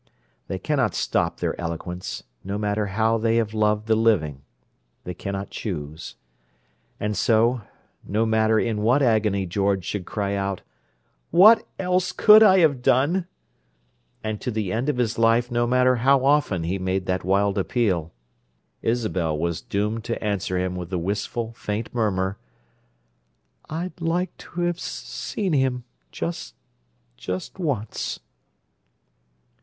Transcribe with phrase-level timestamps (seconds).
[0.47, 4.41] They cannot stop their eloquence, no matter how they have loved the living:
[5.03, 6.15] they cannot choose.
[6.99, 7.61] And so,
[8.03, 10.63] no matter in what agony George should cry out,
[11.29, 13.27] "What else could I have done?"
[14.23, 17.59] and to the end of his life no matter how often he made that wild
[17.59, 18.11] appeal,
[18.81, 22.39] Isabel was doomed to answer him with the wistful, faint murmur:
[23.69, 25.83] "I'd like to have—seen him.
[26.11, 28.19] Just—just once."